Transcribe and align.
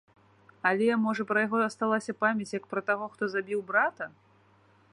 Але, 0.69 0.87
можа, 1.01 1.25
пра 1.31 1.43
яго 1.47 1.59
асталася 1.65 2.15
памяць, 2.23 2.49
як 2.59 2.65
пра 2.71 2.81
таго, 2.89 3.05
хто 3.17 3.23
забіў 3.35 3.59
брата? 3.69 4.05